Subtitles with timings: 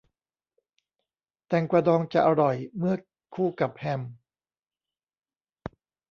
[1.47, 2.95] แตงกวาดองจะอร่อย เมื่อ
[3.35, 4.01] คู่กับแฮม